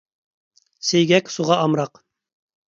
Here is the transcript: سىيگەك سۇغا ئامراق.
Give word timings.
سىيگەك 0.87 1.29
سۇغا 1.35 1.59
ئامراق. 1.67 2.03